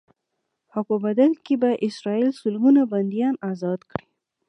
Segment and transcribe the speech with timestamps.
[0.75, 4.05] او په بدل کې به اسرائیل سلګونه بنديان ازاد کړي.